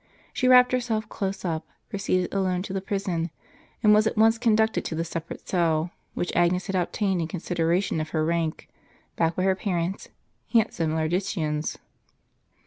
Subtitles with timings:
[0.33, 3.29] She wrapped herself close up, proceeded alone to the prison,
[3.83, 8.01] and was at once conducted to the separate cell, which Agnes had obtained in consideration
[8.01, 8.67] of her rank,
[9.15, 10.09] backed by her parents'
[10.53, 11.77] handsome largitions.